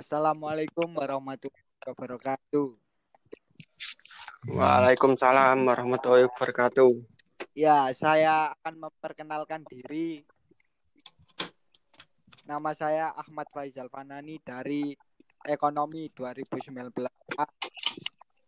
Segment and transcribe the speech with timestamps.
[0.00, 2.72] Assalamualaikum warahmatullahi wabarakatuh.
[4.48, 6.88] Waalaikumsalam warahmatullahi wabarakatuh.
[7.52, 10.24] Ya, saya akan memperkenalkan diri.
[12.48, 14.96] Nama saya Ahmad Faizal Fanani dari
[15.44, 16.96] Ekonomi 2019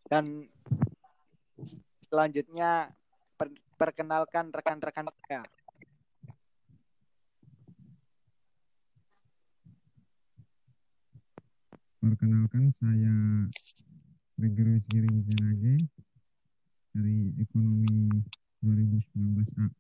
[0.08, 0.24] dan
[2.08, 2.88] selanjutnya
[3.36, 5.44] per- perkenalkan rekan-rekan saya.
[12.02, 13.14] Perkenalkan saya
[14.34, 15.86] Gregorius Giring Zenage
[16.90, 18.10] dari Ekonomi
[18.58, 19.70] 2019A.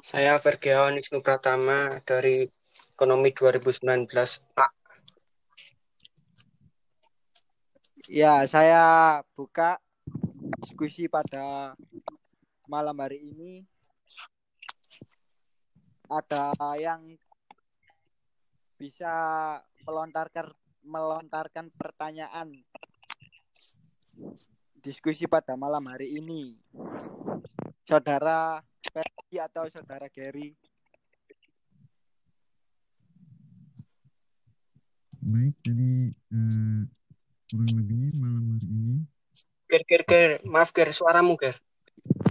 [0.00, 2.48] Saya Vergiawan Wisnu Pratama dari
[2.96, 4.08] Ekonomi 2019
[4.56, 4.72] A.
[8.08, 9.76] Ya, saya buka
[10.64, 11.76] diskusi pada
[12.64, 13.68] malam hari ini.
[16.08, 17.04] Ada yang
[18.78, 19.12] bisa
[19.82, 20.54] melontarkan
[20.86, 22.54] melontarkan pertanyaan
[24.78, 26.56] diskusi pada malam hari ini.
[27.82, 30.54] Saudara Ferdi atau saudara Gary?
[35.18, 36.82] Baik, jadi eh,
[37.50, 38.96] kurang lebihnya malam hari ini
[39.68, 40.30] Ger, ger, ger.
[40.48, 40.88] Maaf, ger.
[40.96, 41.60] Suaramu, ger.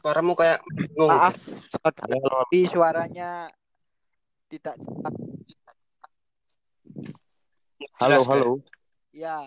[0.02, 1.14] Suaramu kayak bingung.
[1.14, 1.38] Maaf,
[1.70, 3.54] saudara suaranya
[4.50, 5.27] tidak cepat.
[7.78, 8.52] Halo, Jelas, halo.
[9.14, 9.38] Ya,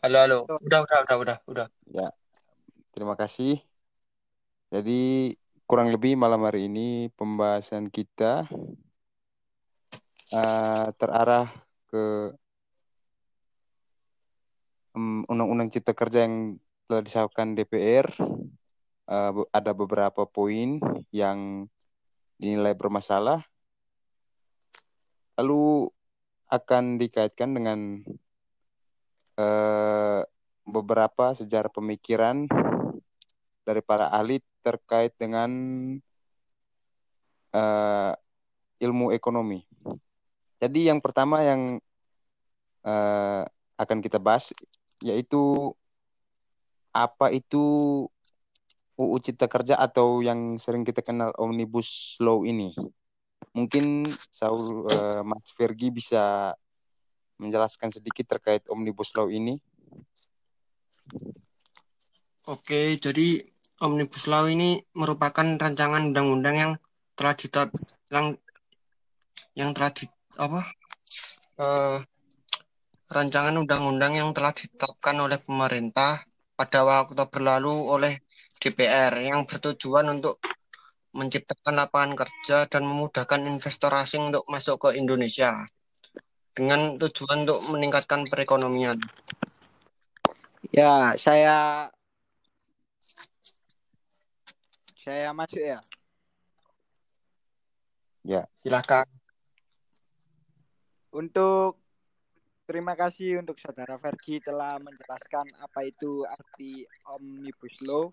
[0.00, 0.38] Halo, halo.
[0.64, 2.08] Udah, udah, udah, udah, udah.
[2.96, 3.60] Terima kasih.
[4.72, 5.36] Jadi
[5.68, 8.48] kurang lebih malam hari ini pembahasan kita
[10.32, 11.52] eh, terarah
[11.92, 12.32] ke
[14.96, 16.56] em, Undang-Undang Cipta Kerja yang
[16.88, 18.08] telah disahkan DPR.
[19.12, 20.80] Eh, be- ada beberapa poin
[21.12, 21.68] yang
[22.40, 23.44] dinilai bermasalah.
[25.36, 25.92] Lalu
[26.54, 27.78] akan dikaitkan dengan
[29.38, 30.20] eh,
[30.64, 32.46] beberapa sejarah pemikiran
[33.64, 35.50] dari para ahli terkait dengan
[37.52, 38.12] eh,
[38.80, 39.66] ilmu ekonomi.
[40.62, 41.66] Jadi yang pertama yang
[42.86, 43.42] eh,
[43.74, 44.54] akan kita bahas
[45.02, 45.74] yaitu
[46.94, 47.62] apa itu
[48.94, 52.70] UU Cipta Kerja atau yang sering kita kenal Omnibus Law ini.
[53.52, 56.54] Mungkin Saul eh, Mas Fergi bisa
[57.36, 59.58] menjelaskan sedikit terkait Omnibus Law ini.
[62.48, 63.42] Oke, jadi
[63.84, 66.72] Omnibus Law ini merupakan rancangan undang-undang yang
[67.14, 67.70] telah ditet
[68.10, 68.34] yang
[69.54, 70.04] yang telah di
[70.34, 70.60] apa
[71.60, 71.98] eh,
[73.10, 76.22] rancangan undang-undang yang telah ditetapkan oleh pemerintah
[76.54, 78.14] pada waktu berlalu oleh
[78.58, 80.38] DPR yang bertujuan untuk
[81.14, 85.62] menciptakan lapangan kerja dan memudahkan investor asing untuk masuk ke Indonesia
[86.54, 88.98] dengan tujuan untuk meningkatkan perekonomian.
[90.74, 91.86] ya saya
[95.04, 95.78] saya masuk ya.
[98.64, 99.04] Silakan.
[101.12, 101.76] Untuk
[102.64, 108.08] terima kasih untuk saudara Fergi telah menjelaskan apa itu arti Omnibus Law.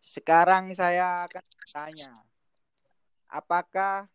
[0.00, 2.10] Sekarang saya akan bertanya,
[3.28, 4.08] apakah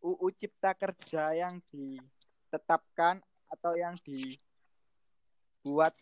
[0.00, 3.20] UU Cipta Kerja yang ditetapkan
[3.50, 5.92] atau yang dibuat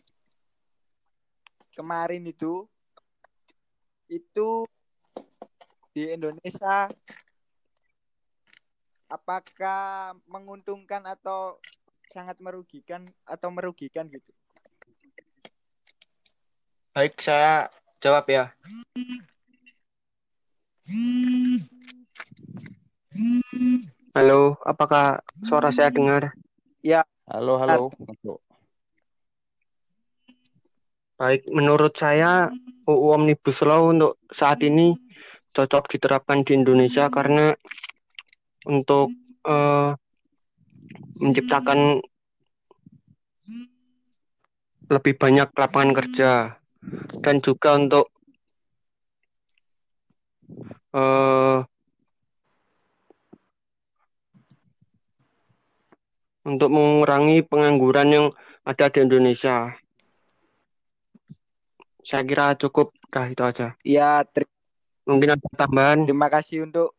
[1.75, 2.63] kemarin itu
[4.09, 4.65] itu
[5.93, 6.87] di Indonesia
[9.09, 11.57] apakah menguntungkan atau
[12.13, 14.31] sangat merugikan atau merugikan gitu?
[16.93, 17.69] Baik, saya
[17.99, 18.55] jawab ya.
[24.15, 26.33] Halo, apakah suara saya dengar?
[27.29, 27.93] Halo, halo.
[27.99, 28.39] Masuk.
[31.19, 32.47] Baik, menurut saya
[32.87, 34.95] UU Omnibus Law untuk saat ini
[35.51, 37.51] cocok diterapkan di Indonesia karena
[38.65, 39.11] untuk
[39.43, 39.91] eh,
[41.19, 41.99] menciptakan
[44.89, 46.58] lebih banyak lapangan kerja
[47.23, 48.05] dan juga untuk
[50.95, 51.59] eh,
[56.49, 58.25] untuk mengurangi pengangguran yang
[58.65, 59.75] ada di Indonesia.
[62.01, 63.67] Saya kira cukup, dah itu aja.
[63.85, 64.49] Ya, ter-
[65.05, 66.05] Mungkin ada tambahan.
[66.05, 66.93] terima kasih untuk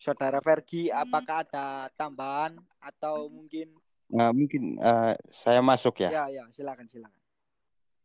[0.00, 0.92] saudara Fergi.
[0.92, 3.74] Apakah ada tambahan atau mungkin
[4.08, 6.08] Nah, mungkin eh, saya masuk ya.
[6.08, 7.17] ya ya silakan silakan.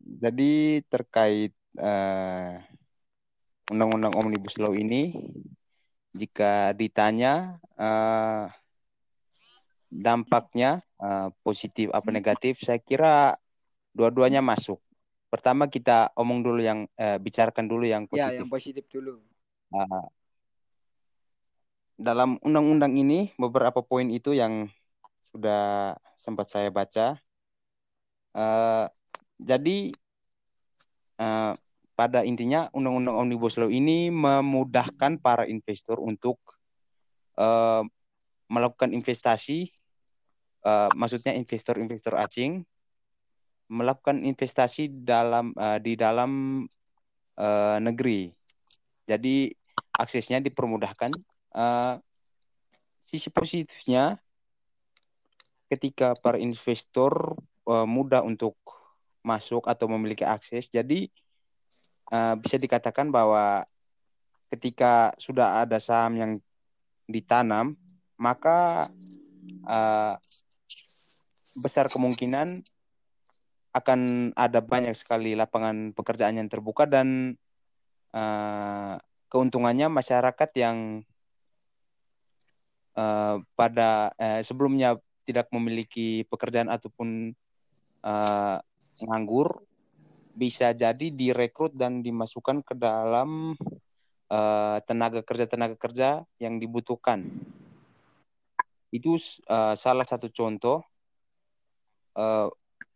[0.04, 2.54] Jadi terkait eh,
[3.72, 5.16] Undang-Undang Omnibus Law ini,
[6.12, 8.46] jika ditanya eh,
[9.88, 13.34] dampaknya eh, positif apa negatif, saya kira
[13.96, 14.84] dua-duanya masuk.
[15.32, 18.38] Pertama kita omong dulu yang eh, bicarakan dulu yang Ya, positif.
[18.38, 19.24] yang positif dulu.
[19.74, 20.06] Ah,
[21.98, 24.68] dalam undang-undang ini beberapa poin itu yang
[25.34, 27.18] sudah sempat saya baca.
[28.34, 28.86] Eh,
[29.40, 29.92] jadi
[31.18, 31.54] eh,
[31.94, 36.42] pada intinya undang-undang omnibus law ini memudahkan para investor untuk
[37.38, 37.82] eh,
[38.50, 39.70] melakukan investasi,
[40.66, 42.66] eh, maksudnya investor-investor asing
[43.72, 46.62] melakukan investasi dalam eh, di dalam
[47.38, 48.30] eh, negeri.
[49.06, 49.50] Jadi
[49.94, 51.12] aksesnya dipermudahkan.
[51.54, 51.96] Eh,
[53.04, 54.18] sisi positifnya
[55.70, 57.38] ketika para investor
[57.70, 58.58] eh, mudah untuk
[59.24, 60.68] masuk atau memiliki akses.
[60.70, 61.08] Jadi
[62.12, 63.64] eh, bisa dikatakan bahwa
[64.54, 66.32] ketika sudah ada saham yang
[67.10, 67.74] ditanam,
[68.20, 68.86] maka
[69.66, 70.16] eh,
[71.64, 72.54] besar kemungkinan
[73.74, 77.34] akan ada banyak sekali lapangan pekerjaan yang terbuka dan
[78.14, 78.96] eh,
[79.34, 81.02] keuntungannya masyarakat yang
[82.94, 87.34] eh, pada eh, sebelumnya tidak memiliki pekerjaan ataupun
[88.06, 88.58] eh,
[89.02, 89.66] nganggur
[90.34, 93.54] bisa jadi direkrut dan dimasukkan ke dalam
[94.30, 97.26] eh, tenaga kerja tenaga kerja yang dibutuhkan.
[98.90, 100.82] Itu eh, salah satu contoh
[102.18, 102.50] eh,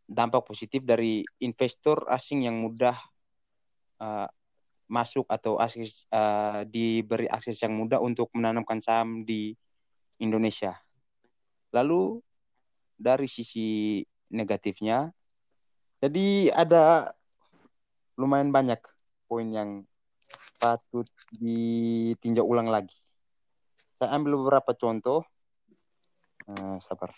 [0.07, 2.97] dampak positif dari investor asing yang mudah
[4.01, 4.29] eh,
[4.87, 9.53] masuk atau akses eh, diberi akses yang mudah untuk menanamkan saham di
[10.17, 10.73] Indonesia.
[11.75, 12.17] Lalu
[12.97, 14.01] dari sisi
[14.33, 15.13] negatifnya,
[16.07, 17.11] jadi ada
[18.15, 18.79] lumayan banyak
[19.27, 19.83] poin yang
[20.55, 21.03] patut
[21.35, 22.95] ditinjau ulang lagi.
[23.99, 25.27] Saya ambil beberapa contoh.
[26.47, 27.11] Eh, sabar.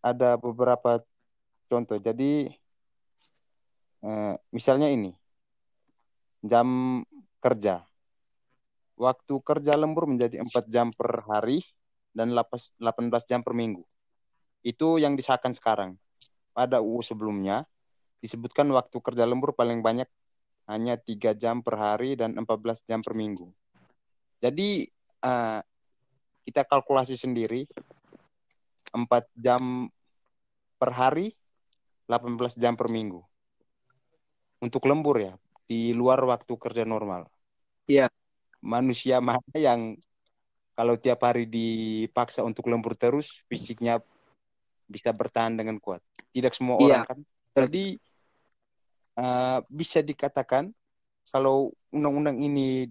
[0.00, 1.04] Ada beberapa
[1.68, 2.00] contoh.
[2.00, 2.48] Jadi
[4.08, 5.12] eh, misalnya ini
[6.40, 7.04] jam
[7.44, 7.84] kerja.
[8.96, 11.60] Waktu kerja lembur menjadi 4 jam per hari
[12.12, 12.78] dan 18
[13.28, 13.82] jam per minggu.
[14.62, 15.98] Itu yang disahkan sekarang.
[16.52, 17.64] Pada UU sebelumnya
[18.20, 20.06] disebutkan waktu kerja lembur paling banyak
[20.70, 23.50] hanya 3 jam per hari dan 14 jam per minggu.
[24.38, 24.86] Jadi
[25.24, 25.60] eh,
[26.46, 27.66] kita kalkulasi sendiri
[28.92, 29.88] 4 jam
[30.76, 31.32] per hari
[32.06, 33.24] 18 jam per minggu.
[34.62, 35.34] Untuk lembur ya,
[35.66, 37.26] di luar waktu kerja normal.
[37.88, 38.12] Iya.
[38.62, 39.98] Manusia mana yang
[40.72, 44.00] kalau tiap hari dipaksa untuk lembur terus, fisiknya
[44.88, 46.00] bisa bertahan dengan kuat.
[46.32, 47.04] Tidak semua Iya.
[47.04, 47.18] orang kan.
[47.52, 47.84] Jadi
[49.20, 50.72] eh, bisa dikatakan
[51.28, 52.88] kalau undang-undang ini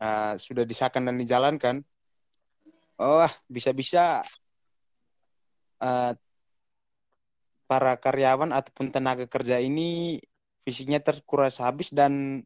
[0.00, 1.76] eh, sudah disahkan dan dijalankan,
[3.00, 4.24] oh bisa-bisa
[5.80, 6.12] eh,
[7.70, 10.18] para karyawan ataupun tenaga kerja ini
[10.66, 12.42] fisiknya terkuras habis dan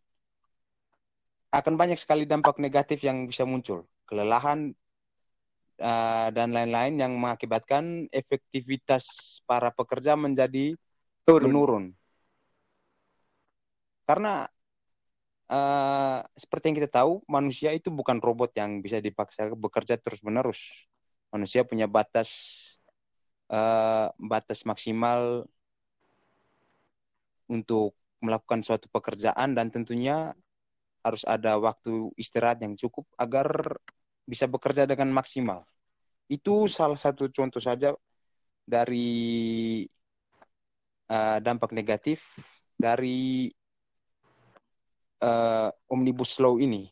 [1.55, 3.87] akan banyak sekali dampak negatif yang bisa muncul.
[4.11, 4.75] Kelelahan
[5.79, 10.75] eh, dan lain-lain yang mengakibatkan efektivitas para pekerja menjadi
[11.23, 11.45] Turun.
[11.47, 11.85] menurun.
[14.05, 14.51] Karena
[15.49, 20.91] eh, seperti yang kita tahu, manusia itu bukan robot yang bisa dipaksa bekerja terus-menerus.
[21.31, 22.31] Manusia punya batas
[23.49, 25.47] eh, batas maksimal
[27.47, 27.95] untuk
[28.25, 30.33] melakukan suatu pekerjaan dan tentunya
[31.05, 33.77] harus ada waktu istirahat yang cukup agar
[34.25, 35.69] bisa bekerja dengan maksimal.
[36.27, 37.93] Itu salah satu contoh saja
[38.65, 39.85] dari
[41.13, 42.25] eh, dampak negatif
[42.73, 43.53] dari
[45.21, 46.89] eh, omnibus law ini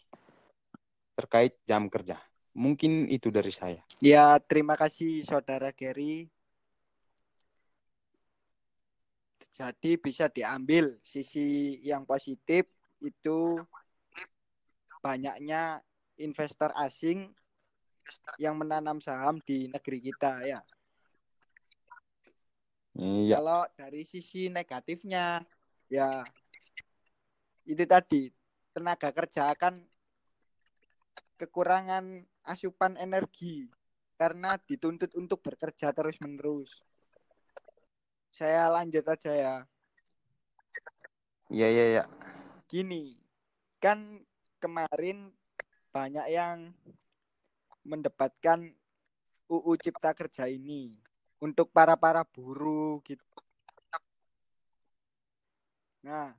[1.17, 2.21] terkait jam kerja.
[2.53, 3.81] Mungkin itu dari saya.
[4.05, 6.29] Ya, terima kasih Saudara Gary.
[9.53, 12.69] Jadi bisa diambil sisi yang positif
[13.05, 13.61] itu
[15.03, 15.83] banyaknya
[16.23, 17.35] investor asing
[18.39, 20.61] yang menanam saham di negeri kita ya.
[22.93, 25.43] Iya, Kalau dari sisi negatifnya
[25.91, 26.23] ya
[27.67, 28.29] itu tadi
[28.73, 29.81] tenaga kerja akan
[31.41, 33.67] kekurangan asupan energi
[34.15, 36.71] karena dituntut untuk bekerja terus-menerus.
[38.31, 39.57] Saya lanjut aja ya.
[41.53, 42.05] iya, iya, iya.
[42.71, 43.19] Gini,
[43.83, 44.23] kan
[44.63, 45.35] kemarin
[45.91, 46.71] banyak yang
[47.83, 48.71] mendebatkan
[49.51, 50.95] UU Cipta Kerja ini
[51.43, 53.27] untuk para-para buruh gitu.
[56.07, 56.31] Nah,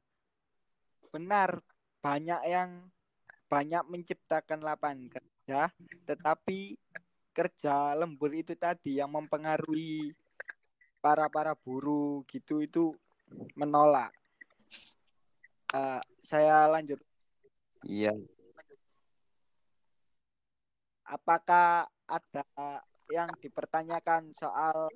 [1.12, 1.60] benar
[2.00, 2.88] banyak yang
[3.52, 5.70] banyak menciptakan lapangan kerja,
[6.08, 6.80] tetapi
[7.36, 10.16] kerja lembur itu tadi yang mempengaruhi
[11.04, 12.96] para para buruh gitu itu
[13.60, 14.16] menolak.
[15.74, 17.02] Uh, saya lanjut.
[17.84, 18.14] Iya.
[21.04, 22.46] Apakah ada
[23.12, 24.88] yang dipertanyakan soal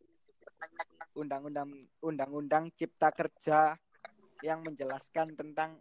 [1.17, 1.69] undang-undang
[2.01, 3.75] undang-undang cipta kerja
[4.45, 5.77] yang menjelaskan tentang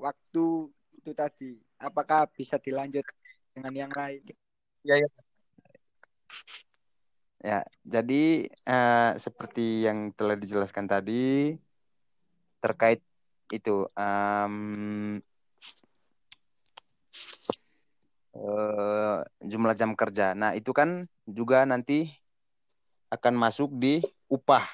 [0.00, 1.60] waktu itu tadi.
[1.76, 3.04] Apakah bisa dilanjut
[3.52, 4.24] dengan yang lain?
[4.84, 5.08] Ya, ya.
[7.46, 11.54] Ya, jadi uh, seperti yang telah dijelaskan tadi
[12.58, 12.98] terkait
[13.54, 15.14] itu um,
[18.36, 20.36] uh, jumlah jam kerja.
[20.36, 22.12] Nah, itu kan juga nanti
[23.08, 24.68] akan masuk di upah.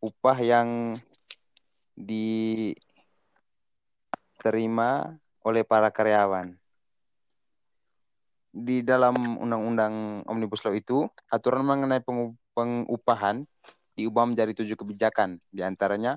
[0.00, 0.94] Upah yang
[1.98, 2.78] diterima
[5.44, 6.54] oleh para karyawan.
[8.48, 12.00] Di dalam undang-undang Omnibus Law itu, aturan mengenai
[12.56, 13.44] pengupahan
[13.98, 15.42] diubah menjadi tujuh kebijakan.
[15.52, 16.16] Di antaranya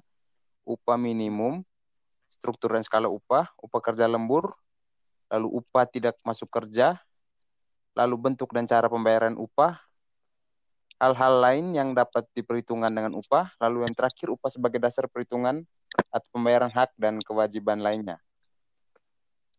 [0.64, 1.66] upah minimum,
[2.30, 4.56] struktur dan skala upah, upah kerja lembur,
[5.32, 7.00] lalu upah tidak masuk kerja,
[7.96, 9.80] lalu bentuk dan cara pembayaran upah,
[11.00, 15.64] hal-hal lain yang dapat diperhitungkan dengan upah, lalu yang terakhir upah sebagai dasar perhitungan
[16.12, 18.20] atau pembayaran hak dan kewajiban lainnya.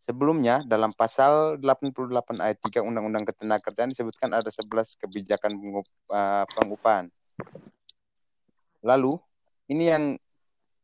[0.03, 7.07] Sebelumnya, dalam pasal 88 ayat 3 Undang-Undang Ketenagakerjaan disebutkan ada 11 kebijakan eh, pengupahan.
[8.83, 9.15] Lalu,
[9.71, 10.03] ini yang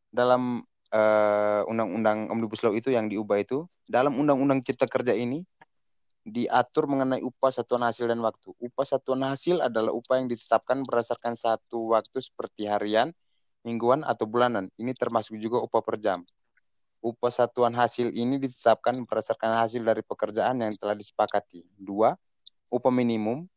[0.07, 5.45] dalam uh, Undang-Undang Omnibus Law itu yang diubah itu, dalam Undang-Undang Cipta Kerja ini,
[6.29, 8.53] diatur mengenai upah satuan hasil dan waktu.
[8.61, 13.15] Upah satuan hasil adalah upah yang ditetapkan berdasarkan satu waktu seperti harian,
[13.65, 14.69] mingguan, atau bulanan.
[14.77, 16.21] Ini termasuk juga upah per jam.
[16.99, 21.63] Upah satuan hasil ini ditetapkan berdasarkan hasil dari pekerjaan yang telah disepakati.
[21.79, 22.13] Dua,
[22.69, 23.47] upah minimum.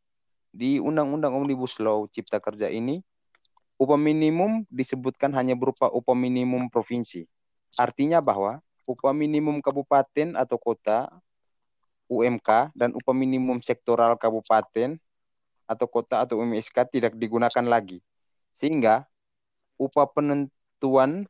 [0.53, 3.01] Di Undang-Undang Omnibus Law Cipta Kerja ini,
[3.81, 7.29] upah minimum disebutkan hanya berupa upah minimum provinsi.
[7.77, 11.09] Artinya bahwa upah minimum kabupaten atau kota
[12.11, 15.01] UMK dan upah minimum sektoral kabupaten
[15.65, 18.05] atau kota atau UMSK tidak digunakan lagi.
[18.53, 19.09] Sehingga
[19.81, 21.25] upah penentuan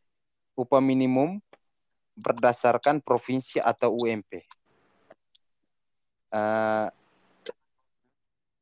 [0.58, 1.38] upah minimum
[2.18, 4.44] berdasarkan provinsi atau UMP.
[6.32, 6.88] Uh,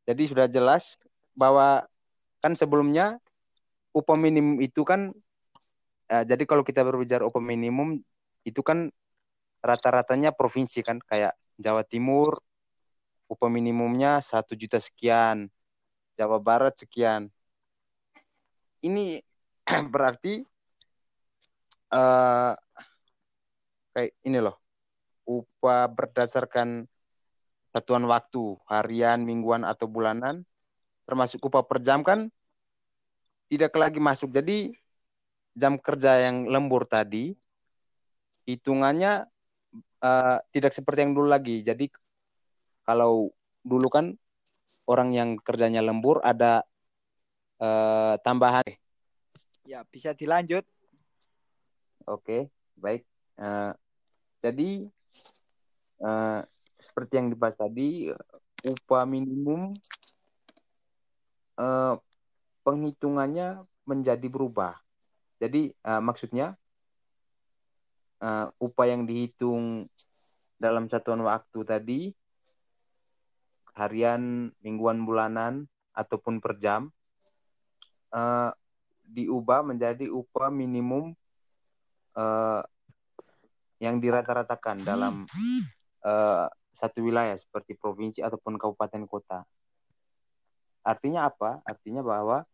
[0.06, 0.98] jadi sudah jelas
[1.38, 1.86] bahwa
[2.42, 3.22] kan sebelumnya
[3.90, 5.10] upah minimum itu kan
[6.10, 8.02] uh, jadi kalau kita berbicara upah minimum
[8.46, 8.88] itu kan
[9.60, 12.38] rata-ratanya provinsi kan kayak Jawa Timur
[13.30, 15.46] upah minimumnya satu juta sekian,
[16.18, 17.30] Jawa Barat sekian.
[18.82, 19.22] Ini
[19.94, 20.42] berarti
[21.94, 22.52] uh,
[23.94, 24.58] kayak ini loh,
[25.22, 26.90] upah berdasarkan
[27.70, 30.42] satuan waktu harian, mingguan atau bulanan,
[31.06, 32.34] termasuk upah per jam kan
[33.50, 34.30] tidak lagi masuk.
[34.30, 34.70] Jadi
[35.58, 37.34] jam kerja yang lembur tadi
[38.46, 39.26] hitungannya
[40.00, 41.60] uh, tidak seperti yang dulu lagi.
[41.60, 41.90] Jadi
[42.86, 43.34] kalau
[43.66, 44.14] dulu kan
[44.86, 46.62] orang yang kerjanya lembur ada
[47.58, 48.64] uh, tambahan.
[49.66, 50.62] Ya bisa dilanjut.
[52.06, 53.06] Oke, baik.
[53.38, 53.74] Uh,
[54.40, 54.88] jadi
[56.02, 56.40] uh,
[56.80, 58.10] seperti yang dibahas tadi,
[58.64, 59.70] upah minimum
[61.60, 61.94] uh,
[62.62, 64.76] penghitungannya menjadi berubah.
[65.40, 66.54] Jadi uh, maksudnya
[68.20, 69.88] uh, upah yang dihitung
[70.60, 72.00] dalam satuan waktu tadi
[73.72, 75.64] harian, mingguan, bulanan
[75.96, 76.92] ataupun per jam
[78.12, 78.52] uh,
[79.10, 81.16] diubah menjadi upah minimum
[82.14, 82.62] uh,
[83.80, 85.24] yang dirata-ratakan dalam
[86.04, 89.40] uh, satu wilayah seperti provinsi ataupun kabupaten kota.
[90.80, 91.60] Artinya apa?
[91.64, 92.44] Artinya bahwa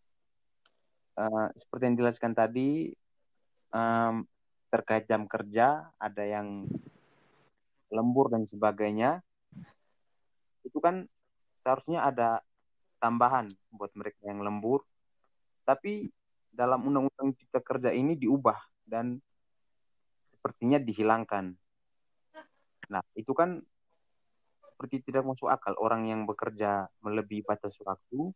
[1.16, 2.90] uh, seperti yang dijelaskan tadi
[3.70, 4.26] um,
[4.70, 6.66] terkait jam kerja, ada yang
[7.90, 9.22] lembur dan sebagainya,
[10.66, 11.06] itu kan
[11.62, 12.42] seharusnya ada
[12.98, 14.82] tambahan buat mereka yang lembur.
[15.62, 16.10] Tapi
[16.50, 19.18] dalam undang-undang cipta kerja ini diubah dan
[20.34, 21.54] sepertinya dihilangkan.
[22.86, 23.62] Nah, itu kan
[24.76, 25.72] seperti tidak masuk akal.
[25.80, 28.28] Orang yang bekerja melebihi batas waktu,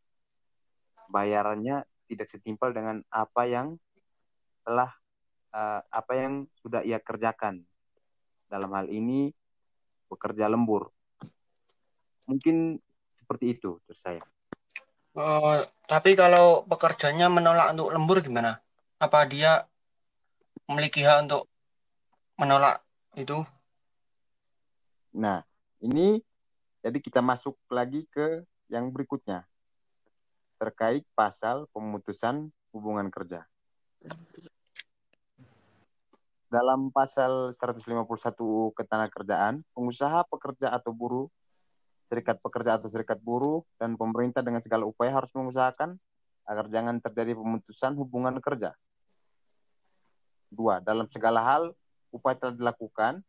[1.13, 3.77] bayarannya tidak setimpal dengan apa yang
[4.65, 4.89] telah
[5.53, 7.61] uh, apa yang sudah ia kerjakan.
[8.49, 9.29] Dalam hal ini
[10.09, 10.89] bekerja lembur.
[12.25, 12.81] Mungkin
[13.13, 14.25] seperti itu terus saya.
[15.13, 18.57] Uh, tapi kalau pekerjanya menolak untuk lembur gimana?
[18.97, 19.61] Apa dia
[20.73, 21.53] memiliki hak untuk
[22.41, 22.81] menolak
[23.21, 23.45] itu.
[25.19, 25.43] Nah,
[25.83, 26.23] ini
[26.81, 29.45] jadi kita masuk lagi ke yang berikutnya
[30.61, 33.49] terkait pasal pemutusan hubungan kerja.
[36.53, 38.05] Dalam pasal 151
[38.75, 41.27] ketenagakerjaan, pengusaha, pekerja atau buruh,
[42.11, 45.97] serikat pekerja atau serikat buruh, dan pemerintah dengan segala upaya harus mengusahakan
[46.45, 48.75] agar jangan terjadi pemutusan hubungan kerja.
[50.51, 51.71] Dua, dalam segala hal,
[52.11, 53.23] upaya telah dilakukan,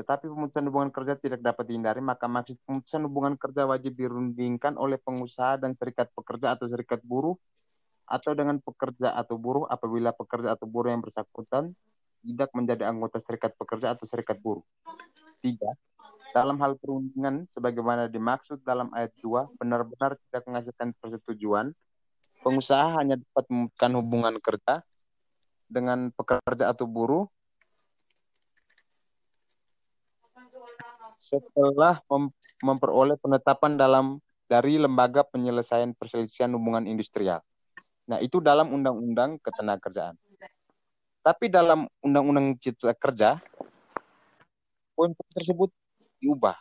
[0.00, 4.96] tetapi pemutusan hubungan kerja tidak dapat dihindari, maka maksud pemutusan hubungan kerja wajib dirundingkan oleh
[4.96, 7.36] pengusaha dan serikat pekerja atau serikat buruh,
[8.08, 11.76] atau dengan pekerja atau buruh apabila pekerja atau buruh yang bersangkutan
[12.24, 14.64] tidak menjadi anggota serikat pekerja atau serikat buruh.
[15.44, 15.76] Tiga,
[16.32, 21.66] dalam hal perundingan sebagaimana dimaksud dalam ayat 2 benar-benar tidak menghasilkan persetujuan,
[22.40, 24.74] pengusaha hanya dapat memutuskan hubungan kerja
[25.70, 27.30] dengan pekerja atau buruh
[31.30, 32.34] setelah mem
[32.66, 34.18] memperoleh penetapan dalam
[34.50, 37.38] dari lembaga penyelesaian perselisihan hubungan industrial.
[38.10, 40.18] Nah, itu dalam undang-undang ketenagakerjaan.
[41.20, 43.36] Tapi dalam Undang-Undang Cipta Kerja,
[44.96, 45.68] poin tersebut
[46.18, 46.56] diubah.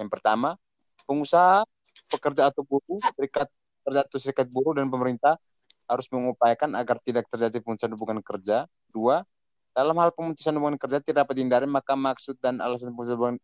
[0.00, 0.56] Yang pertama,
[1.04, 1.62] pengusaha,
[2.08, 3.52] pekerja atau buruh, serikat
[3.84, 5.36] kerja atau serikat buruh dan pemerintah
[5.84, 8.64] harus mengupayakan agar tidak terjadi pemutusan hubungan kerja.
[8.88, 9.28] Dua,
[9.76, 13.36] dalam hal pemutusan hubungan kerja tidak dapat dihindari, maka maksud dan alasan pemutusan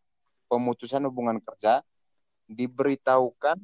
[0.49, 1.85] kerja
[2.49, 3.59] diberitahukan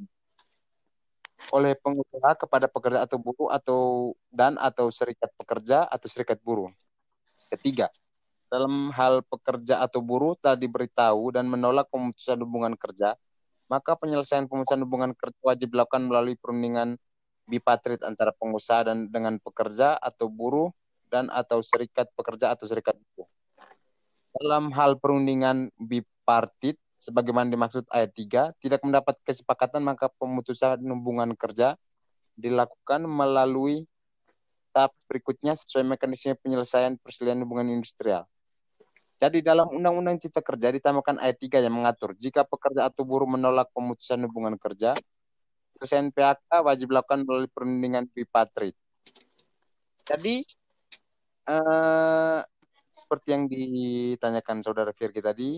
[1.53, 3.81] oleh pengusaha kepada pekerja atau buruh atau
[4.31, 6.71] dan atau serikat pekerja atau serikat buruh.
[7.51, 7.91] Ketiga,
[8.49, 13.19] dalam hal pekerja atau buruh telah diberitahu dan menolak pemutusan hubungan kerja,
[13.67, 16.97] maka penyelesaian pemutusan hubungan kerja wajib dilakukan melalui perundingan
[17.45, 20.73] bipatrit antara pengusaha dan dengan pekerja atau buruh
[21.13, 23.29] dan atau serikat pekerja atau serikat buruh.
[24.35, 25.71] Dalam hal perundingan
[26.25, 31.77] bipartit sebagaimana dimaksud ayat 3, tidak mendapat kesepakatan maka pemutusan hubungan kerja
[32.41, 33.85] dilakukan melalui
[34.73, 38.25] tahap berikutnya sesuai mekanisme penyelesaian perselisihan hubungan industrial.
[39.21, 43.71] Jadi dalam Undang-Undang Cipta Kerja ditambahkan ayat 3 yang mengatur jika pekerja atau buruh menolak
[43.77, 44.97] pemutusan hubungan kerja,
[45.77, 48.75] penyelesaian PHK wajib dilakukan melalui perundingan bipatrit.
[50.03, 50.43] Jadi
[51.47, 52.41] eh,
[52.99, 55.55] seperti yang ditanyakan saudara Firgi tadi,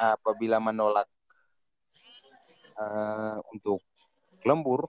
[0.00, 1.04] apabila menolak
[2.80, 3.84] uh, untuk
[4.48, 4.88] lembur,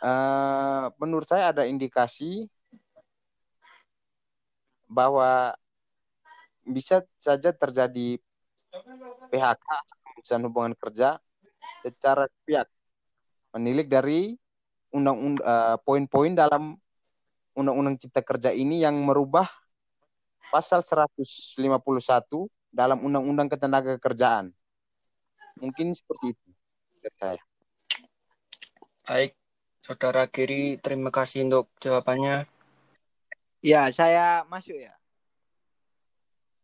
[0.00, 2.48] uh, menurut saya ada indikasi
[4.88, 5.52] bahwa
[6.64, 8.18] bisa saja terjadi
[9.30, 9.66] PHK
[10.02, 11.20] pemutusan hubungan kerja
[11.84, 12.66] secara pihak
[13.54, 14.34] menilik dari
[14.90, 16.78] undang-undang uh, poin-poin dalam
[17.56, 19.48] undang-undang cipta kerja ini yang merubah
[20.50, 21.56] pasal 151
[22.76, 24.52] dalam undang-undang ketenaga kerjaan.
[25.56, 26.48] Mungkin seperti itu
[27.00, 27.42] dari saya.
[29.08, 29.32] Baik,
[29.80, 32.44] Saudara Kiri, terima kasih untuk jawabannya.
[33.64, 34.92] Ya, saya masuk ya.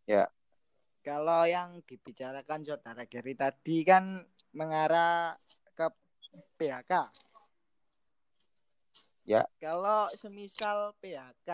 [0.04, 0.28] Ya.
[1.00, 4.20] Kalau yang dibicarakan Saudara Giri tadi kan
[4.52, 5.32] mengarah
[5.72, 5.88] ke
[6.60, 7.08] PHK.
[9.24, 9.48] Ya.
[9.56, 11.48] Kalau semisal PHK,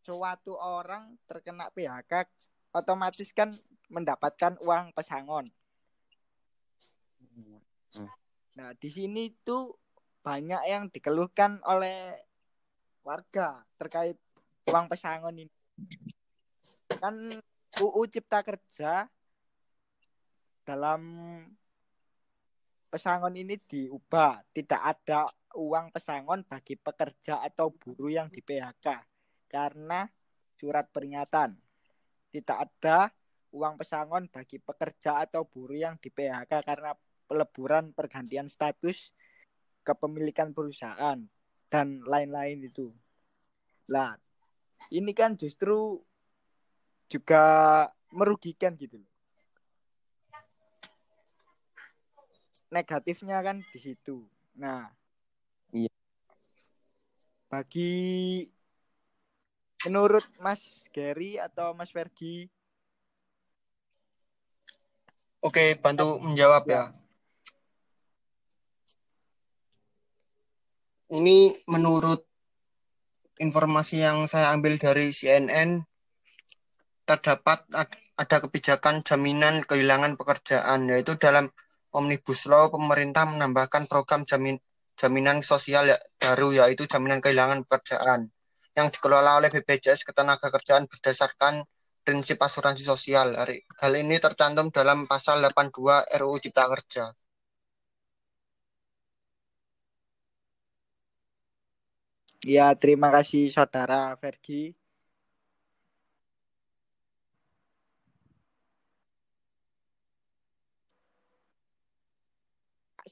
[0.00, 2.24] suatu orang terkena PHK
[2.70, 3.50] otomatis kan
[3.90, 5.46] mendapatkan uang pesangon.
[8.54, 9.74] Nah, di sini tuh
[10.20, 12.14] banyak yang dikeluhkan oleh
[13.02, 14.18] warga terkait
[14.70, 15.54] uang pesangon ini.
[17.00, 17.40] Kan
[17.80, 19.08] UU Cipta Kerja
[20.62, 21.00] dalam
[22.90, 28.86] pesangon ini diubah, tidak ada uang pesangon bagi pekerja atau buruh yang di PHK
[29.50, 30.06] karena
[30.60, 31.56] surat peringatan
[32.30, 33.10] tidak ada
[33.50, 36.94] uang pesangon bagi pekerja atau buruh yang di PHK karena
[37.26, 39.10] peleburan pergantian status
[39.82, 41.18] kepemilikan perusahaan
[41.70, 42.94] dan lain-lain itu.
[43.90, 44.14] Lah,
[44.94, 45.98] ini kan justru
[47.10, 47.44] juga
[48.14, 49.10] merugikan gitu loh.
[52.70, 54.22] Negatifnya kan di situ.
[54.54, 54.86] Nah,
[55.74, 55.90] iya.
[57.50, 58.46] Bagi
[59.88, 62.50] menurut Mas Gary atau Mas Fergi?
[65.40, 66.92] Oke, bantu menjawab ya.
[71.10, 72.22] Ini menurut
[73.40, 75.80] informasi yang saya ambil dari CNN,
[77.08, 77.64] terdapat
[78.14, 81.48] ada kebijakan jaminan kehilangan pekerjaan, yaitu dalam
[81.90, 84.60] Omnibus Law pemerintah menambahkan program jamin,
[84.94, 88.30] jaminan sosial ya, baru yaitu jaminan kehilangan pekerjaan
[88.80, 91.54] yang dikelola oleh BPJS Ketenagakerjaan berdasarkan
[92.00, 93.36] prinsip asuransi sosial.
[93.80, 97.04] Hal ini tercantum dalam pasal 82 RUU Cipta Kerja.
[102.40, 104.72] Ya, terima kasih Saudara Fergi.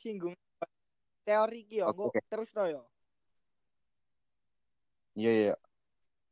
[0.01, 0.33] Singgung
[1.29, 2.21] teori ki yo, engko oke.
[2.33, 2.83] terus no yo.
[5.19, 5.55] Iya, iya.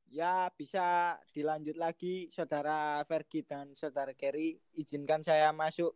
[0.07, 4.63] Ya, bisa dilanjut lagi Saudara Fergi dan Saudara Kerry.
[4.79, 5.91] Izinkan saya masuk.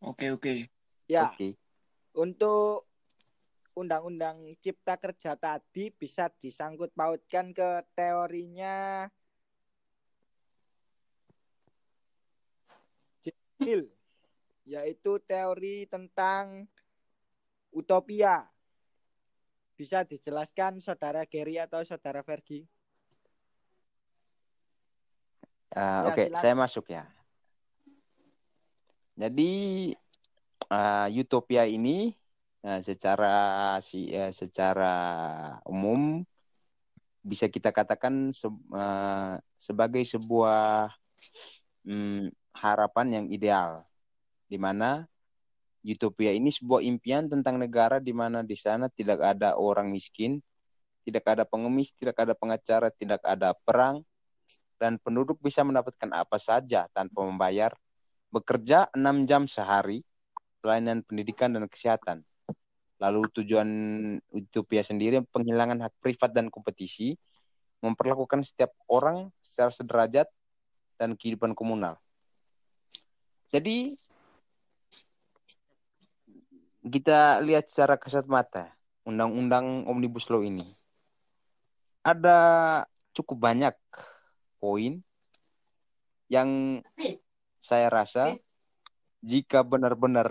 [0.00, 0.72] Oke, oke.
[1.04, 1.60] Ya, Oke.
[2.16, 2.88] untuk
[3.76, 9.08] Undang-Undang Cipta Kerja tadi bisa disangkut pautkan ke teorinya
[13.60, 13.92] Jill,
[14.64, 16.66] yaitu teori tentang
[17.72, 18.51] utopia.
[19.82, 22.62] Bisa dijelaskan Saudara Gary atau Saudara Fergi?
[25.74, 26.38] Ah, Ya, Oke, silakan.
[26.38, 27.02] saya masuk ya.
[29.18, 29.50] Jadi
[30.70, 32.14] ah, utopia ini
[32.62, 33.34] ah, secara
[33.82, 34.94] si eh, secara
[35.66, 36.22] umum
[37.26, 40.94] bisa kita katakan se- ah, sebagai sebuah
[41.82, 43.82] mm, harapan yang ideal,
[44.46, 45.10] di mana
[45.82, 50.38] utopia ini sebuah impian tentang negara di mana di sana tidak ada orang miskin,
[51.02, 54.06] tidak ada pengemis, tidak ada pengacara, tidak ada perang,
[54.78, 57.74] dan penduduk bisa mendapatkan apa saja tanpa membayar,
[58.30, 60.06] bekerja 6 jam sehari,
[60.62, 62.22] pelayanan pendidikan dan kesehatan.
[63.02, 63.68] Lalu tujuan
[64.30, 67.18] utopia sendiri penghilangan hak privat dan kompetisi,
[67.82, 70.30] memperlakukan setiap orang secara sederajat
[70.94, 71.98] dan kehidupan komunal.
[73.50, 73.98] Jadi
[76.82, 78.66] kita lihat secara kasat mata
[79.06, 80.66] undang-undang omnibus law ini.
[82.02, 82.38] Ada
[83.14, 83.74] cukup banyak
[84.58, 84.98] poin
[86.26, 86.82] yang
[87.62, 88.34] saya rasa
[89.22, 90.26] jika benar-benar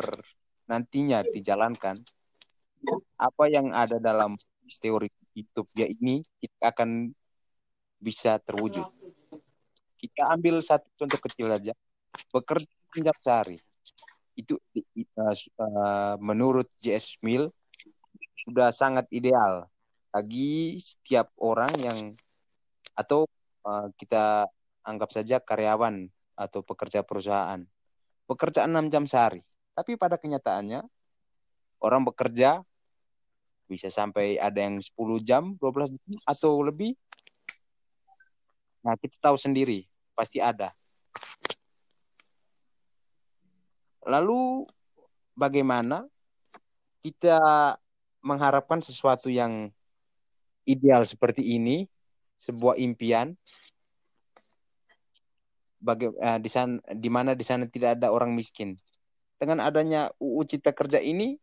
[0.68, 1.96] nantinya dijalankan
[3.16, 4.36] apa yang ada dalam
[4.84, 7.16] teori utopia ini kita akan
[7.96, 8.84] bisa terwujud.
[9.96, 11.72] Kita ambil satu contoh kecil aja,
[12.34, 13.62] bekerja sehari
[14.36, 14.56] itu
[15.18, 17.52] uh, uh, menurut JS Mill
[18.42, 19.68] sudah sangat ideal
[20.12, 22.00] bagi setiap orang yang
[22.96, 23.28] atau
[23.64, 24.48] uh, kita
[24.84, 27.62] anggap saja karyawan atau pekerja perusahaan
[28.32, 29.44] bekerja 6 jam sehari.
[29.76, 30.88] Tapi pada kenyataannya
[31.84, 32.64] orang bekerja
[33.68, 36.96] bisa sampai ada yang 10 jam, 12 jam atau lebih.
[38.82, 39.84] Nah, kita tahu sendiri,
[40.16, 40.72] pasti ada.
[44.06, 44.66] Lalu
[45.38, 46.06] bagaimana
[47.02, 47.40] kita
[48.22, 49.74] mengharapkan sesuatu yang
[50.66, 51.90] ideal seperti ini,
[52.42, 53.38] sebuah impian
[55.82, 58.78] baga- eh, di sana di mana di sana tidak ada orang miskin.
[59.42, 61.38] Dengan adanya UU Cipta Kerja ini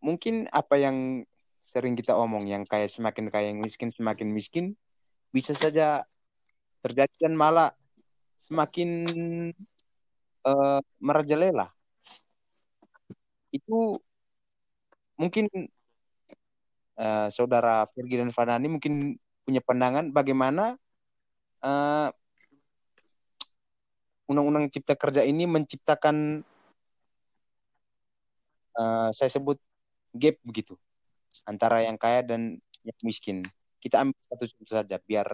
[0.00, 1.28] mungkin apa yang
[1.60, 4.72] sering kita omong yang kaya semakin kaya yang miskin semakin miskin
[5.28, 6.08] bisa saja
[6.80, 7.76] terjadi dan malah
[8.40, 9.04] semakin
[10.46, 11.72] uh, merajalela.
[13.50, 13.98] Itu
[15.18, 15.50] mungkin
[16.96, 20.78] uh, saudara Fergie dan Fanani mungkin punya pandangan bagaimana
[21.64, 22.08] uh,
[24.30, 26.46] Undang-Undang Cipta Kerja ini menciptakan
[28.78, 29.58] uh, saya sebut
[30.14, 30.78] gap begitu
[31.50, 33.42] antara yang kaya dan yang miskin.
[33.82, 35.26] Kita ambil satu contoh saja biar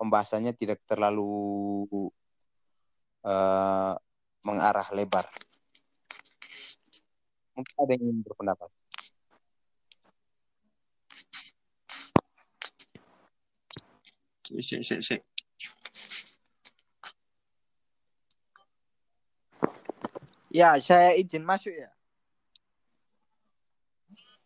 [0.00, 1.28] pembahasannya tidak terlalu
[3.26, 3.92] uh,
[4.46, 5.26] mengarah lebar.
[7.58, 8.70] Mungkin ada yang ingin berpendapat.
[14.48, 15.20] Sik, sik, sik.
[20.48, 21.92] Ya, saya izin masuk ya.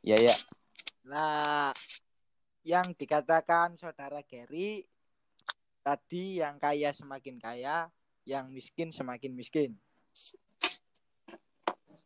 [0.03, 0.35] Ya, ya.
[1.07, 1.71] Nah,
[2.67, 4.83] yang dikatakan saudara Gary
[5.83, 7.87] tadi yang kaya semakin kaya,
[8.23, 9.75] yang miskin semakin miskin.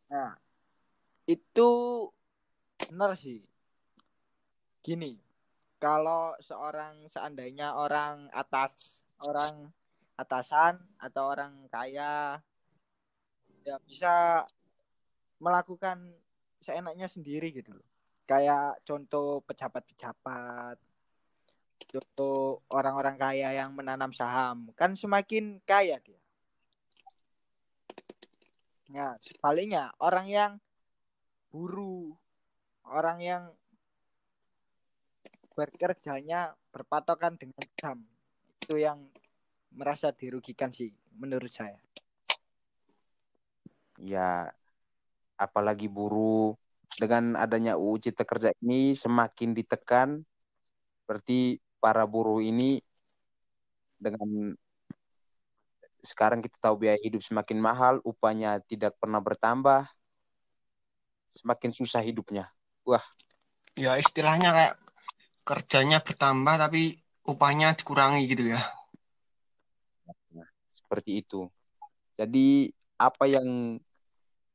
[0.08, 0.38] Nah,
[1.26, 1.70] itu
[2.88, 3.42] benar sih.
[4.80, 5.18] Gini,
[5.82, 9.74] kalau seorang seandainya orang atas, orang
[10.16, 12.40] atasan atau orang kaya
[13.66, 14.46] ya bisa
[15.42, 16.14] melakukan
[16.62, 17.88] seenaknya sendiri gitu loh.
[18.24, 20.78] Kayak contoh pejabat-pejabat,
[21.84, 26.20] contoh orang-orang kaya yang menanam saham, kan semakin kaya dia.
[28.90, 30.52] Nah, sebaliknya orang yang
[31.50, 32.14] buruh,
[32.86, 33.42] orang yang
[35.56, 37.98] bekerjanya berpatokan dengan jam.
[38.60, 39.08] Itu yang
[39.72, 41.80] merasa dirugikan sih menurut saya.
[43.96, 44.52] Ya,
[45.40, 46.52] apalagi buruh
[47.00, 50.20] dengan adanya UU Cipta Kerja ini semakin ditekan,
[51.08, 52.80] berarti para buruh ini
[53.96, 54.54] dengan
[56.04, 59.90] sekarang kita tahu biaya hidup semakin mahal, upahnya tidak pernah bertambah,
[61.34, 62.46] semakin susah hidupnya.
[62.86, 63.02] Wah,
[63.76, 64.74] Ya istilahnya kayak
[65.44, 66.96] kerjanya bertambah tapi
[67.28, 68.60] upahnya dikurangi gitu ya.
[70.72, 71.50] seperti itu.
[72.16, 73.76] Jadi apa yang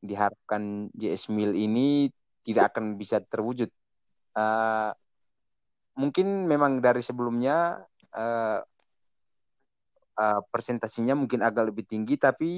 [0.01, 2.09] diharapkan JS Mill ini
[2.41, 3.69] tidak akan bisa terwujud.
[4.33, 4.91] Eh,
[5.95, 7.83] mungkin memang dari sebelumnya
[8.15, 8.59] eh,
[10.19, 12.51] eh, presentasinya mungkin agak lebih tinggi, tapi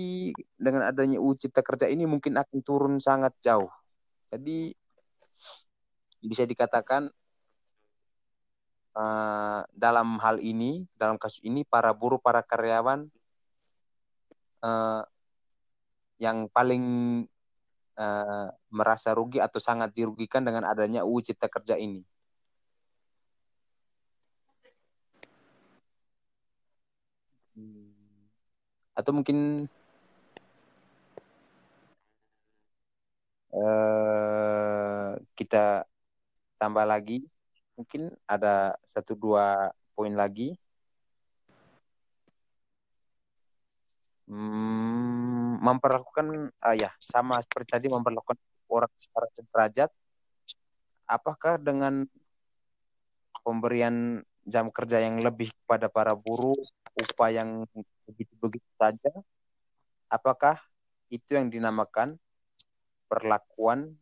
[0.57, 3.69] dengan adanya UU Cipta Kerja ini mungkin akan turun sangat jauh.
[4.33, 4.73] Jadi
[6.23, 7.11] bisa dikatakan
[8.97, 13.09] eh, dalam hal ini, dalam kasus ini para buruh, para karyawan
[14.63, 15.01] eh,
[16.21, 16.85] yang paling
[17.97, 22.01] eh, merasa rugi atau sangat dirugikan dengan adanya UU Cipta Kerja ini.
[27.55, 27.93] Hmm.
[28.93, 29.65] Atau mungkin
[33.53, 35.85] eh, kita
[36.61, 37.25] tambah lagi,
[37.77, 40.55] mungkin ada satu dua poin lagi.
[44.23, 48.39] Hmm, memperlakukan ah ya sama seperti tadi memperlakukan
[48.71, 49.89] orang secara sederajat.
[51.03, 52.07] Apakah dengan
[53.43, 56.55] pemberian jam kerja yang lebih kepada para buruh,
[56.93, 57.49] upah yang
[58.05, 59.11] begitu-begitu saja,
[60.11, 60.61] apakah
[61.09, 62.17] itu yang dinamakan
[63.09, 63.93] perlakuan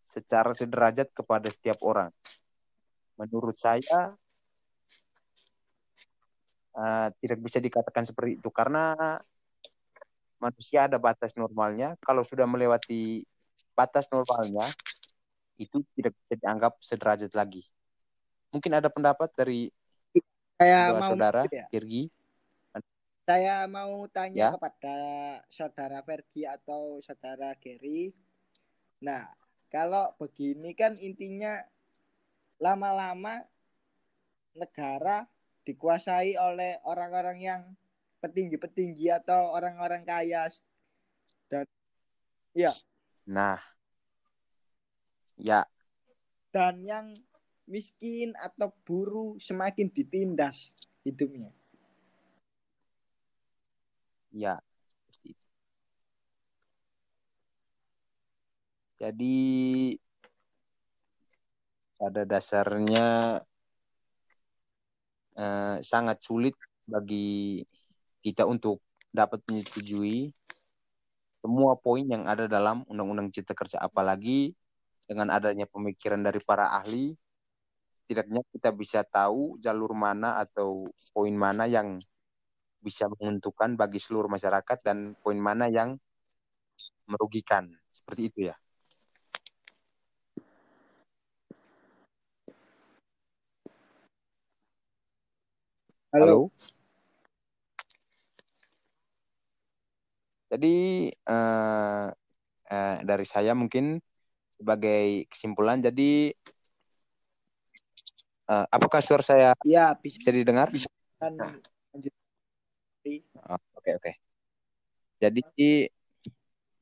[0.00, 2.08] secara sederajat kepada setiap orang?
[3.18, 4.14] Menurut saya
[6.78, 8.94] uh, tidak bisa dikatakan seperti itu karena
[10.38, 11.98] manusia ada batas normalnya.
[12.00, 13.26] Kalau sudah melewati
[13.74, 14.64] batas normalnya,
[15.58, 17.66] itu tidak bisa dianggap sederajat lagi.
[18.54, 19.68] Mungkin ada pendapat dari
[20.58, 21.66] Saya dua mau saudara, ya.
[21.70, 22.10] Kirgi.
[23.28, 24.50] Saya mau tanya Ya.
[24.56, 24.96] kepada
[25.46, 28.10] saudara Fergi atau saudara Gary.
[29.04, 29.28] Nah,
[29.70, 31.62] kalau begini kan intinya
[32.58, 33.44] lama-lama
[34.56, 35.28] negara
[35.62, 37.62] dikuasai oleh orang-orang yang
[38.18, 40.50] petinggi-petinggi atau orang-orang kaya
[41.46, 41.68] dan
[42.56, 42.72] ya
[43.28, 43.60] Nah,
[45.36, 45.68] ya,
[46.50, 47.12] dan yang
[47.68, 50.72] miskin atau buruh semakin ditindas
[51.04, 51.52] hidupnya.
[54.32, 54.54] ya.
[58.98, 59.34] Jadi
[61.98, 63.06] pada dasarnya
[65.38, 66.54] eh, sangat sulit
[66.86, 67.62] bagi
[68.22, 68.82] kita untuk
[69.14, 70.34] dapat menyetujui
[71.38, 74.54] semua poin yang ada dalam Undang-Undang Cipta Kerja, apalagi
[75.06, 77.14] dengan adanya pemikiran dari para ahli,
[78.08, 82.00] setidaknya kita bisa tahu jalur mana atau poin mana yang
[82.80, 86.00] bisa menguntungkan bagi seluruh masyarakat dan poin mana yang
[87.04, 87.68] merugikan.
[87.92, 88.56] Seperti itu ya.
[96.16, 96.24] Halo.
[96.24, 96.40] Halo.
[100.48, 100.76] Jadi
[101.12, 102.06] eh,
[102.72, 104.00] eh, dari saya mungkin
[104.56, 106.32] sebagai kesimpulan, jadi
[108.48, 110.68] eh, apakah suara saya Ya, bisa bisa didengar?
[111.18, 111.34] kan
[111.92, 112.12] lanjut.
[113.48, 114.12] Oh, Oke oke.
[115.18, 115.42] Jadi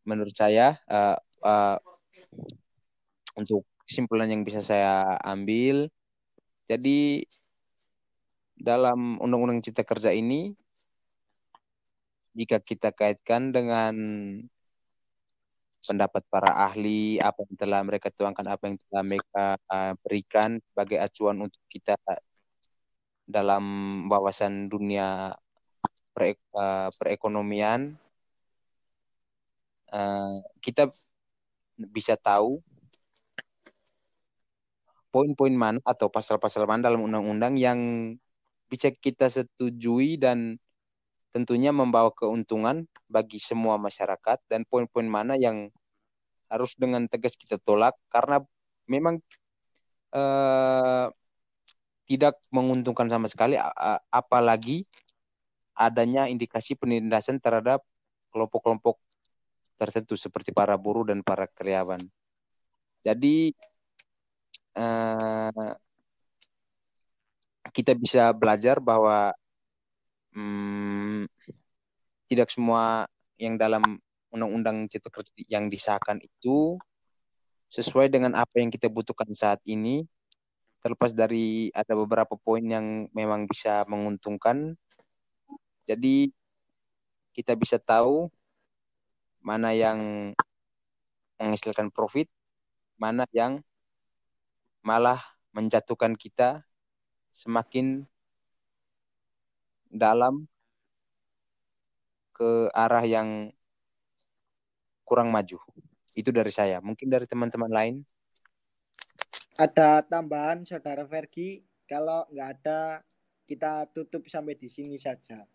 [0.06, 1.76] menurut saya eh, eh,
[3.36, 5.86] untuk kesimpulan yang bisa saya ambil,
[6.66, 7.22] jadi
[8.56, 10.56] dalam Undang-Undang Cipta Kerja ini
[12.36, 13.94] jika kita kaitkan dengan
[15.84, 20.98] pendapat para ahli, apa yang telah mereka tuangkan, apa yang telah mereka uh, berikan sebagai
[21.02, 21.94] acuan untuk kita
[23.26, 23.64] dalam
[24.06, 25.34] wawasan dunia
[26.14, 27.98] pere- uh, perekonomian,
[29.92, 30.88] uh, kita
[31.76, 32.64] bisa tahu
[35.12, 37.80] poin-poin mana atau pasal-pasal mana dalam undang-undang yang
[38.68, 40.60] bisa kita setujui dan
[41.36, 45.68] tentunya membawa keuntungan bagi semua masyarakat dan poin-poin mana yang
[46.48, 48.40] harus dengan tegas kita tolak karena
[48.88, 49.20] memang
[50.16, 51.06] eh,
[52.08, 53.60] tidak menguntungkan sama sekali
[54.08, 54.88] apalagi
[55.76, 57.84] adanya indikasi penindasan terhadap
[58.32, 58.96] kelompok-kelompok
[59.76, 62.00] tertentu seperti para buruh dan para karyawan.
[63.04, 63.52] Jadi
[64.72, 65.72] eh,
[67.76, 69.36] kita bisa belajar bahwa
[70.36, 71.24] hmm,
[72.28, 73.08] tidak semua
[73.40, 73.82] yang dalam
[74.28, 76.76] undang-undang cipta kerja yang disahkan itu
[77.72, 80.04] sesuai dengan apa yang kita butuhkan saat ini.
[80.84, 84.76] Terlepas dari ada beberapa poin yang memang bisa menguntungkan.
[85.88, 86.30] Jadi
[87.34, 88.30] kita bisa tahu
[89.42, 90.30] mana yang
[91.40, 92.30] menghasilkan profit
[92.96, 93.60] mana yang
[94.80, 95.20] malah
[95.52, 96.64] menjatuhkan kita
[97.32, 98.08] semakin
[99.90, 100.44] dalam
[102.36, 103.48] ke arah yang
[105.06, 105.56] kurang maju.
[106.12, 106.82] Itu dari saya.
[106.84, 107.94] Mungkin dari teman-teman lain.
[109.56, 111.64] Ada tambahan saudara Fergi?
[111.88, 113.00] Kalau nggak ada,
[113.46, 115.46] kita tutup sampai di sini saja.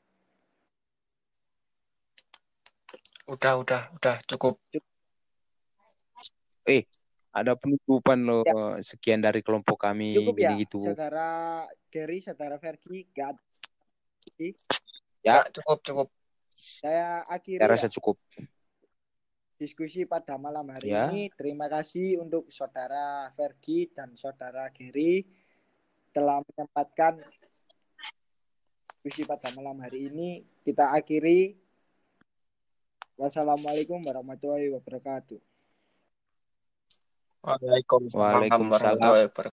[3.29, 4.57] Udah, udah, udah cukup.
[6.65, 6.87] Eh,
[7.31, 8.43] ada penutupan loh.
[8.43, 8.81] Ya.
[8.81, 10.17] Sekian dari kelompok kami.
[10.17, 10.81] Cukup ya, gitu.
[10.81, 11.29] saudara
[11.91, 13.29] Gary, saudara Fergi, nggak
[15.21, 16.07] Ya, cukup, cukup.
[16.49, 17.73] Saya akhiri Saya ya.
[17.77, 18.17] rasa cukup.
[19.55, 21.05] diskusi pada malam hari Ya.
[21.07, 21.29] ini.
[21.31, 25.21] Terima kasih untuk saudara Fergi dan saudara Gary
[26.09, 27.21] telah menyempatkan
[28.97, 30.41] diskusi pada malam hari ini.
[30.65, 31.53] Kita akhiri.
[33.13, 35.37] Wassalamualaikum warahmatullahi wabarakatuh.
[37.41, 38.69] Waalaikumsalam Waalaikumsalam.
[38.73, 39.41] warahmatullahi wabarakatuh.